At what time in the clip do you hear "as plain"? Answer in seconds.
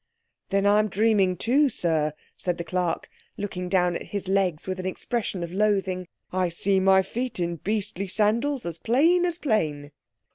8.65-9.25, 9.27-9.91